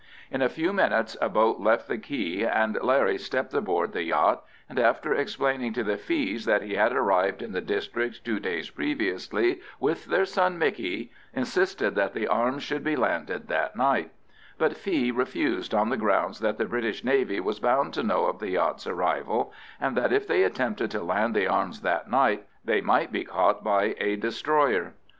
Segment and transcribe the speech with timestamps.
[0.31, 4.43] In a few minutes a boat left the quay, and Larry stepped aboard the yacht,
[4.67, 8.71] and after explaining to the Fees that he had arrived in the district two days
[8.71, 14.09] previously with their son Micky, insisted that the arms should be landed that night;
[14.57, 18.39] but Fee refused, on the grounds that the British Navy was bound to know of
[18.39, 22.81] the yacht's arrival, and that if they attempted to land the arms that night they
[22.81, 24.95] might be caught by a destroyer.